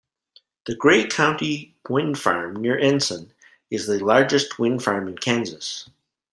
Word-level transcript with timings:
The 0.65 0.73
Gray 0.73 1.05
County 1.05 1.75
Wind 1.87 2.17
Farm 2.17 2.55
near 2.55 2.75
Ensign 2.75 3.33
is 3.69 3.85
the 3.85 4.03
largest 4.03 4.57
wind 4.57 4.83
farm 4.83 5.07
in 5.07 5.19
Kansas. 5.19 5.91